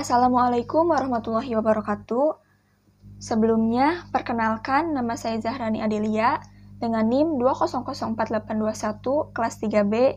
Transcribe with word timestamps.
Assalamualaikum 0.00 0.96
warahmatullahi 0.96 1.52
wabarakatuh. 1.60 2.40
Sebelumnya, 3.20 4.08
perkenalkan 4.08 4.96
nama 4.96 5.12
saya 5.12 5.36
Zahrani 5.44 5.84
Adelia 5.84 6.40
dengan 6.80 7.04
NIM 7.04 7.36
2004821 7.36 9.36
kelas 9.36 9.54
3B, 9.60 10.16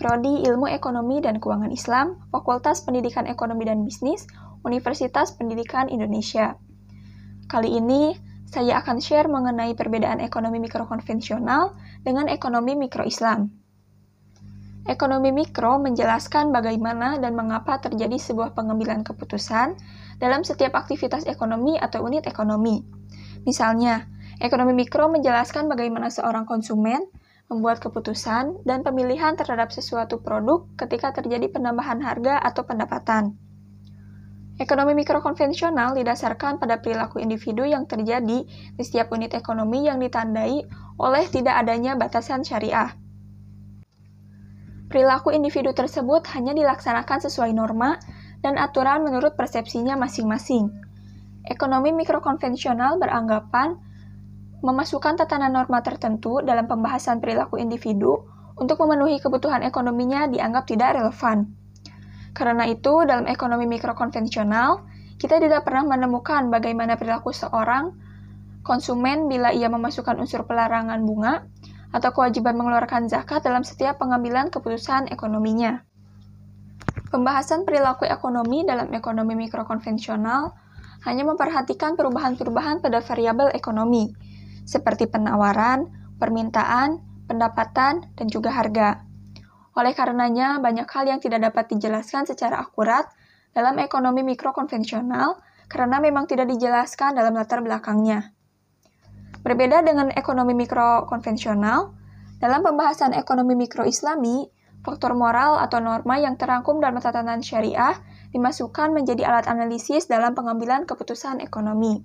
Prodi 0.00 0.48
Ilmu 0.48 0.72
Ekonomi 0.72 1.20
dan 1.20 1.44
Keuangan 1.44 1.68
Islam, 1.68 2.16
Fakultas 2.32 2.80
Pendidikan 2.88 3.28
Ekonomi 3.28 3.68
dan 3.68 3.84
Bisnis, 3.84 4.24
Universitas 4.64 5.36
Pendidikan 5.36 5.92
Indonesia. 5.92 6.56
Kali 7.52 7.76
ini, 7.76 8.16
saya 8.48 8.80
akan 8.80 8.96
share 8.96 9.28
mengenai 9.28 9.76
perbedaan 9.76 10.24
ekonomi 10.24 10.56
mikro 10.56 10.88
konvensional 10.88 11.76
dengan 12.00 12.32
ekonomi 12.32 12.80
mikro 12.80 13.04
Islam. 13.04 13.52
Ekonomi 14.88 15.36
mikro 15.36 15.76
menjelaskan 15.76 16.48
bagaimana 16.48 17.20
dan 17.20 17.36
mengapa 17.36 17.76
terjadi 17.76 18.16
sebuah 18.16 18.56
pengambilan 18.56 19.04
keputusan 19.04 19.76
dalam 20.16 20.40
setiap 20.48 20.72
aktivitas 20.80 21.28
ekonomi 21.28 21.76
atau 21.76 22.08
unit 22.08 22.24
ekonomi. 22.24 22.80
Misalnya, 23.44 24.08
ekonomi 24.40 24.72
mikro 24.72 25.12
menjelaskan 25.12 25.68
bagaimana 25.68 26.08
seorang 26.08 26.48
konsumen 26.48 27.04
membuat 27.52 27.84
keputusan 27.84 28.64
dan 28.64 28.80
pemilihan 28.80 29.36
terhadap 29.36 29.76
sesuatu 29.76 30.24
produk 30.24 30.64
ketika 30.80 31.12
terjadi 31.12 31.52
penambahan 31.52 32.00
harga 32.00 32.40
atau 32.40 32.64
pendapatan. 32.64 33.36
Ekonomi 34.56 34.96
mikro 34.96 35.20
konvensional 35.20 36.00
didasarkan 36.00 36.56
pada 36.56 36.80
perilaku 36.80 37.20
individu 37.20 37.68
yang 37.68 37.84
terjadi 37.84 38.40
di 38.48 38.82
setiap 38.82 39.12
unit 39.12 39.36
ekonomi 39.36 39.84
yang 39.84 40.00
ditandai 40.00 40.64
oleh 40.96 41.24
tidak 41.28 41.60
adanya 41.60 41.92
batasan 41.92 42.40
syariah. 42.40 42.96
Perilaku 44.88 45.36
individu 45.36 45.76
tersebut 45.76 46.24
hanya 46.32 46.56
dilaksanakan 46.56 47.20
sesuai 47.28 47.52
norma 47.52 48.00
dan 48.40 48.56
aturan 48.56 49.04
menurut 49.04 49.36
persepsinya 49.36 50.00
masing-masing. 50.00 50.72
Ekonomi 51.44 51.92
mikrokonvensional 51.92 52.96
beranggapan 52.96 53.76
memasukkan 54.64 55.20
tatanan 55.20 55.52
norma 55.52 55.84
tertentu 55.84 56.40
dalam 56.40 56.64
pembahasan 56.64 57.20
perilaku 57.20 57.60
individu 57.60 58.26
untuk 58.58 58.80
memenuhi 58.82 59.22
kebutuhan 59.22 59.62
ekonominya 59.62 60.26
dianggap 60.26 60.66
tidak 60.66 60.98
relevan. 60.98 61.52
Karena 62.34 62.66
itu, 62.66 63.04
dalam 63.06 63.28
ekonomi 63.28 63.68
mikrokonvensional, 63.70 64.82
kita 65.18 65.42
tidak 65.42 65.66
pernah 65.66 65.98
menemukan 65.98 66.48
bagaimana 66.48 66.94
perilaku 66.96 67.34
seorang 67.34 67.92
konsumen 68.62 69.26
bila 69.26 69.50
ia 69.50 69.66
memasukkan 69.66 70.18
unsur 70.20 70.46
pelarangan 70.46 71.00
bunga 71.02 71.46
atau 71.92 72.10
kewajiban 72.12 72.54
mengeluarkan 72.56 73.08
zakat 73.08 73.44
dalam 73.44 73.64
setiap 73.64 73.96
pengambilan 74.00 74.52
keputusan 74.52 75.08
ekonominya. 75.08 75.84
Pembahasan 77.08 77.64
perilaku 77.64 78.04
ekonomi 78.04 78.68
dalam 78.68 78.92
ekonomi 78.92 79.32
mikrokonvensional 79.48 80.52
hanya 81.08 81.24
memperhatikan 81.24 81.96
perubahan-perubahan 81.96 82.84
pada 82.84 83.00
variabel 83.00 83.48
ekonomi, 83.56 84.12
seperti 84.68 85.08
penawaran, 85.08 85.88
permintaan, 86.20 87.00
pendapatan, 87.24 88.12
dan 88.12 88.26
juga 88.28 88.52
harga. 88.52 89.00
Oleh 89.78 89.94
karenanya, 89.94 90.58
banyak 90.58 90.90
hal 90.90 91.04
yang 91.06 91.20
tidak 91.22 91.48
dapat 91.48 91.70
dijelaskan 91.70 92.26
secara 92.26 92.60
akurat 92.60 93.08
dalam 93.54 93.78
ekonomi 93.78 94.26
mikrokonvensional 94.26 95.38
karena 95.70 95.96
memang 96.02 96.26
tidak 96.26 96.50
dijelaskan 96.50 97.14
dalam 97.14 97.36
latar 97.38 97.62
belakangnya. 97.62 98.34
Berbeda 99.48 99.80
dengan 99.80 100.12
ekonomi 100.12 100.52
mikro 100.52 101.08
konvensional, 101.08 101.96
dalam 102.36 102.60
pembahasan 102.60 103.16
ekonomi 103.16 103.56
mikro 103.56 103.80
islami, 103.88 104.44
faktor 104.84 105.16
moral 105.16 105.56
atau 105.56 105.80
norma 105.80 106.20
yang 106.20 106.36
terangkum 106.36 106.84
dalam 106.84 107.00
tatanan 107.00 107.40
syariah 107.40 107.96
dimasukkan 108.36 108.92
menjadi 108.92 109.24
alat 109.24 109.48
analisis 109.48 110.04
dalam 110.04 110.36
pengambilan 110.36 110.84
keputusan 110.84 111.40
ekonomi. 111.40 112.04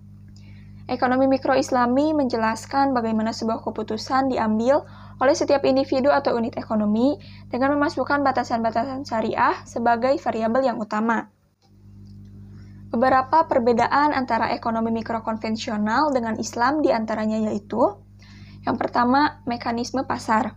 Ekonomi 0.88 1.28
mikro 1.28 1.52
islami 1.52 2.16
menjelaskan 2.16 2.96
bagaimana 2.96 3.36
sebuah 3.36 3.60
keputusan 3.60 4.32
diambil 4.32 4.88
oleh 5.20 5.36
setiap 5.36 5.68
individu 5.68 6.16
atau 6.16 6.40
unit 6.40 6.56
ekonomi 6.56 7.20
dengan 7.52 7.76
memasukkan 7.76 8.24
batasan-batasan 8.24 9.04
syariah 9.04 9.60
sebagai 9.68 10.16
variabel 10.16 10.64
yang 10.64 10.80
utama. 10.80 11.28
Beberapa 12.94 13.50
perbedaan 13.50 14.14
antara 14.14 14.54
ekonomi 14.54 14.94
mikrokonvensional 14.94 16.14
dengan 16.14 16.38
Islam 16.38 16.86
di 16.86 16.94
antaranya 16.94 17.50
yaitu 17.50 17.82
yang 18.64 18.80
pertama, 18.80 19.44
mekanisme 19.44 20.08
pasar. 20.08 20.56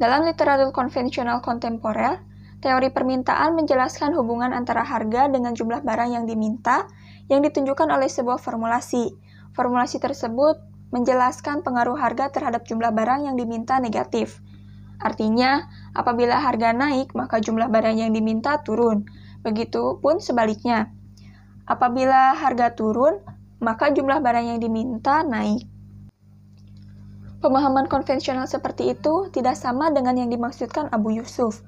Dalam 0.00 0.24
literatur 0.24 0.72
konvensional 0.72 1.44
kontemporer, 1.44 2.24
teori 2.64 2.88
permintaan 2.88 3.52
menjelaskan 3.52 4.16
hubungan 4.16 4.56
antara 4.56 4.80
harga 4.80 5.28
dengan 5.28 5.52
jumlah 5.52 5.84
barang 5.84 6.10
yang 6.16 6.24
diminta 6.24 6.88
yang 7.28 7.44
ditunjukkan 7.44 7.90
oleh 7.92 8.08
sebuah 8.08 8.40
formulasi. 8.40 9.12
Formulasi 9.52 10.00
tersebut 10.00 10.56
menjelaskan 10.94 11.60
pengaruh 11.60 12.00
harga 12.00 12.32
terhadap 12.32 12.64
jumlah 12.64 12.94
barang 12.96 13.28
yang 13.28 13.36
diminta 13.36 13.76
negatif. 13.76 14.40
Artinya, 14.96 15.68
apabila 15.92 16.40
harga 16.40 16.72
naik, 16.72 17.12
maka 17.12 17.44
jumlah 17.44 17.68
barang 17.68 18.00
yang 18.00 18.16
diminta 18.16 18.62
turun. 18.64 19.04
Begitupun 19.44 20.22
sebaliknya. 20.22 21.01
Apabila 21.62 22.34
harga 22.34 22.74
turun, 22.74 23.22
maka 23.62 23.94
jumlah 23.94 24.18
barang 24.18 24.54
yang 24.54 24.58
diminta 24.58 25.22
naik. 25.22 25.70
Pemahaman 27.42 27.90
konvensional 27.90 28.46
seperti 28.46 28.94
itu 28.94 29.30
tidak 29.34 29.58
sama 29.58 29.90
dengan 29.90 30.14
yang 30.14 30.30
dimaksudkan 30.30 30.90
Abu 30.94 31.14
Yusuf, 31.14 31.62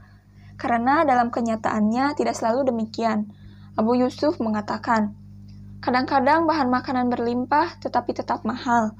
karena 0.54 1.02
dalam 1.02 1.34
kenyataannya 1.34 2.14
tidak 2.14 2.38
selalu 2.38 2.70
demikian. 2.70 3.30
Abu 3.74 3.98
Yusuf 3.98 4.38
mengatakan, 4.38 5.18
kadang-kadang 5.82 6.46
bahan 6.46 6.70
makanan 6.70 7.10
berlimpah 7.10 7.82
tetapi 7.82 8.14
tetap 8.14 8.46
mahal, 8.46 8.94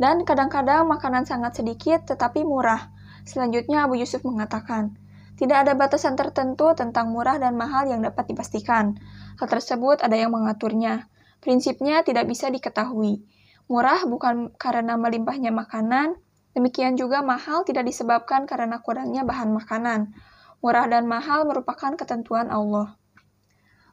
dan 0.00 0.24
kadang-kadang 0.24 0.88
makanan 0.88 1.28
sangat 1.28 1.60
sedikit 1.60 2.08
tetapi 2.08 2.40
murah. 2.40 2.88
Selanjutnya 3.28 3.84
Abu 3.84 4.00
Yusuf 4.00 4.24
mengatakan, 4.24 4.96
tidak 5.34 5.66
ada 5.66 5.72
batasan 5.74 6.14
tertentu 6.14 6.70
tentang 6.78 7.10
murah 7.10 7.42
dan 7.42 7.58
mahal 7.58 7.90
yang 7.90 8.06
dapat 8.06 8.30
dipastikan. 8.30 8.94
Hal 9.34 9.46
tersebut 9.50 9.98
ada 9.98 10.14
yang 10.14 10.30
mengaturnya. 10.30 11.10
Prinsipnya 11.42 12.06
tidak 12.06 12.30
bisa 12.30 12.46
diketahui. 12.48 13.26
Murah 13.66 14.06
bukan 14.06 14.54
karena 14.54 14.94
melimpahnya 14.94 15.50
makanan, 15.50 16.14
demikian 16.54 16.94
juga 16.94 17.20
mahal 17.26 17.66
tidak 17.66 17.90
disebabkan 17.90 18.46
karena 18.46 18.78
kurangnya 18.78 19.26
bahan 19.26 19.50
makanan. 19.50 20.14
Murah 20.62 20.86
dan 20.86 21.10
mahal 21.10 21.44
merupakan 21.44 21.92
ketentuan 21.98 22.48
Allah. 22.48 22.96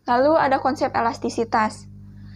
Lalu 0.06 0.38
ada 0.38 0.62
konsep 0.62 0.94
elastisitas. 0.94 1.90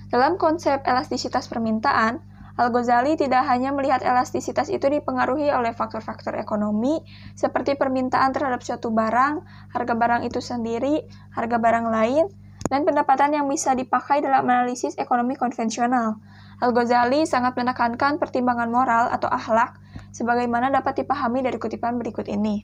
Dalam 0.10 0.38
konsep 0.38 0.82
elastisitas 0.86 1.50
permintaan, 1.50 2.22
Al-Ghazali 2.56 3.20
tidak 3.20 3.44
hanya 3.52 3.76
melihat 3.76 4.00
elastisitas 4.00 4.72
itu 4.72 4.88
dipengaruhi 4.88 5.52
oleh 5.52 5.76
faktor-faktor 5.76 6.40
ekonomi, 6.40 7.04
seperti 7.36 7.76
permintaan 7.76 8.32
terhadap 8.32 8.64
suatu 8.64 8.96
barang, 8.96 9.44
harga 9.76 9.94
barang 9.94 10.22
itu 10.24 10.40
sendiri, 10.40 11.04
harga 11.36 11.60
barang 11.60 11.92
lain, 11.92 12.32
dan 12.72 12.88
pendapatan 12.88 13.36
yang 13.36 13.46
bisa 13.52 13.76
dipakai 13.76 14.24
dalam 14.24 14.48
analisis 14.48 14.96
ekonomi 14.96 15.36
konvensional. 15.36 16.24
Al-Ghazali 16.64 17.28
sangat 17.28 17.60
menekankan 17.60 18.24
pertimbangan 18.24 18.72
moral 18.72 19.12
atau 19.12 19.28
akhlak, 19.28 19.76
sebagaimana 20.16 20.72
dapat 20.72 21.04
dipahami 21.04 21.44
dari 21.44 21.60
kutipan 21.60 22.00
berikut 22.00 22.32
ini. 22.32 22.64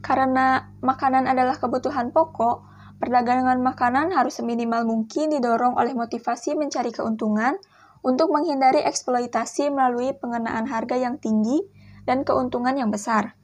Karena 0.00 0.72
makanan 0.80 1.28
adalah 1.28 1.60
kebutuhan 1.60 2.16
pokok, 2.16 2.64
perdagangan 2.96 3.60
makanan 3.60 4.16
harus 4.16 4.40
seminimal 4.40 4.88
mungkin 4.88 5.36
didorong 5.36 5.76
oleh 5.76 5.92
motivasi 5.92 6.56
mencari 6.56 6.96
keuntungan, 6.96 7.60
untuk 8.02 8.32
menghindari 8.32 8.82
eksploitasi 8.84 9.72
melalui 9.72 10.12
pengenaan 10.16 10.68
harga 10.68 10.96
yang 10.96 11.20
tinggi 11.20 11.64
dan 12.04 12.24
keuntungan 12.26 12.76
yang 12.76 12.88
besar. 12.88 13.36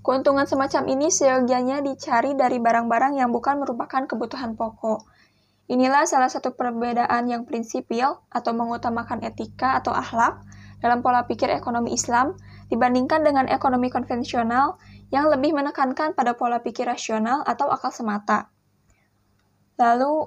Keuntungan 0.00 0.48
semacam 0.48 0.88
ini 0.88 1.12
seyogianya 1.12 1.84
dicari 1.84 2.32
dari 2.32 2.56
barang-barang 2.56 3.20
yang 3.20 3.28
bukan 3.30 3.60
merupakan 3.60 4.08
kebutuhan 4.08 4.56
pokok. 4.56 5.04
Inilah 5.70 6.08
salah 6.08 6.32
satu 6.32 6.56
perbedaan 6.56 7.30
yang 7.30 7.46
prinsipil 7.46 8.24
atau 8.32 8.52
mengutamakan 8.56 9.22
etika 9.22 9.78
atau 9.78 9.94
akhlak 9.94 10.40
dalam 10.80 11.04
pola 11.04 11.28
pikir 11.28 11.52
ekonomi 11.52 11.92
Islam 11.94 12.34
dibandingkan 12.72 13.22
dengan 13.22 13.46
ekonomi 13.46 13.92
konvensional 13.92 14.80
yang 15.12 15.28
lebih 15.28 15.52
menekankan 15.52 16.16
pada 16.16 16.34
pola 16.34 16.64
pikir 16.64 16.88
rasional 16.88 17.44
atau 17.44 17.68
akal 17.68 17.92
semata. 17.92 18.48
Lalu, 19.76 20.26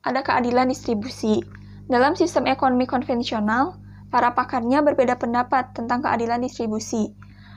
ada 0.00 0.24
keadilan 0.24 0.72
distribusi. 0.72 1.44
Dalam 1.90 2.14
sistem 2.14 2.46
ekonomi 2.46 2.86
konvensional, 2.86 3.74
para 4.14 4.30
pakarnya 4.30 4.78
berbeda 4.78 5.18
pendapat 5.18 5.74
tentang 5.74 6.06
keadilan 6.06 6.38
distribusi. 6.38 7.10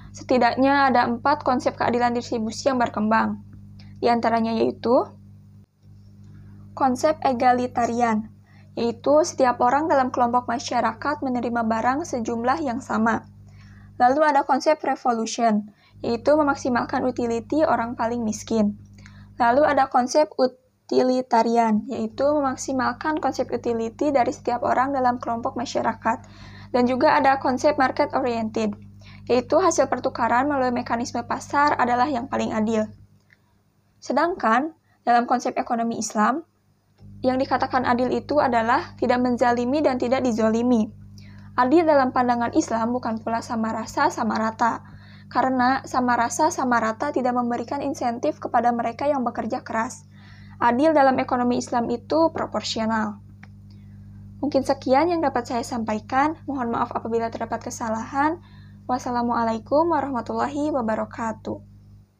Setidaknya 0.09 0.89
ada 0.89 1.05
empat 1.05 1.45
konsep 1.45 1.77
keadilan 1.77 2.17
distribusi 2.17 2.65
yang 2.65 2.81
berkembang. 2.81 3.45
Di 4.01 4.09
antaranya 4.09 4.57
yaitu 4.57 5.05
konsep 6.73 7.21
egalitarian, 7.21 8.33
yaitu 8.73 9.21
setiap 9.21 9.61
orang 9.61 9.85
dalam 9.85 10.09
kelompok 10.09 10.49
masyarakat 10.49 11.21
menerima 11.21 11.61
barang 11.61 12.01
sejumlah 12.01 12.57
yang 12.65 12.81
sama. 12.81 13.29
Lalu 14.01 14.33
ada 14.33 14.41
konsep 14.49 14.81
revolution, 14.81 15.69
yaitu 16.01 16.33
memaksimalkan 16.33 17.05
utility 17.05 17.61
orang 17.61 17.93
paling 17.93 18.25
miskin. 18.25 18.81
Lalu 19.37 19.61
ada 19.61 19.93
konsep 19.93 20.25
utilitarian, 20.83 21.87
yaitu 21.87 22.27
memaksimalkan 22.27 23.17
konsep 23.23 23.47
utility 23.49 24.11
dari 24.11 24.29
setiap 24.35 24.61
orang 24.67 24.91
dalam 24.91 25.17
kelompok 25.17 25.55
masyarakat. 25.55 26.21
Dan 26.73 26.89
juga 26.89 27.13
ada 27.15 27.37
konsep 27.37 27.77
market 27.77 28.11
oriented, 28.17 28.73
yaitu 29.29 29.61
hasil 29.61 29.87
pertukaran 29.87 30.49
melalui 30.49 30.73
mekanisme 30.73 31.21
pasar 31.23 31.77
adalah 31.77 32.09
yang 32.09 32.25
paling 32.25 32.49
adil. 32.51 32.89
Sedangkan 34.01 34.73
dalam 35.05 35.29
konsep 35.29 35.55
ekonomi 35.55 36.01
Islam, 36.01 36.43
yang 37.23 37.39
dikatakan 37.39 37.87
adil 37.87 38.11
itu 38.11 38.43
adalah 38.43 38.99
tidak 38.99 39.23
menzalimi 39.23 39.79
dan 39.79 39.95
tidak 39.95 40.27
dizolimi. 40.27 40.91
Adil 41.55 41.87
dalam 41.87 42.11
pandangan 42.11 42.51
Islam 42.51 42.91
bukan 42.91 43.23
pula 43.23 43.39
sama 43.39 43.71
rasa 43.71 44.11
sama 44.11 44.35
rata, 44.35 44.83
karena 45.31 45.85
sama 45.87 46.19
rasa 46.19 46.51
sama 46.51 46.81
rata 46.83 47.15
tidak 47.15 47.31
memberikan 47.37 47.79
insentif 47.79 48.41
kepada 48.43 48.73
mereka 48.75 49.07
yang 49.07 49.23
bekerja 49.23 49.63
keras. 49.63 50.03
Adil 50.61 50.93
dalam 50.93 51.17
ekonomi 51.17 51.57
Islam 51.57 51.89
itu 51.89 52.29
proporsional. 52.29 53.23
Mungkin 54.43 54.67
sekian 54.67 55.07
yang 55.07 55.23
dapat 55.23 55.47
saya 55.47 55.63
sampaikan. 55.63 56.35
Mohon 56.43 56.75
maaf 56.75 56.91
apabila 56.91 57.31
terdapat 57.31 57.63
kesalahan. 57.63 58.43
Wassalamualaikum 58.83 59.87
warahmatullahi 59.87 60.69
wabarakatuh. 60.75 61.72